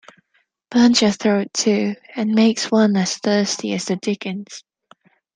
[0.71, 4.63] Burns your throat, too, and makes one as thirsty as the dickens.